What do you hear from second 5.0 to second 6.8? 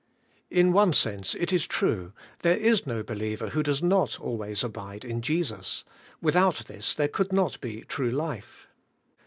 in Jesus; without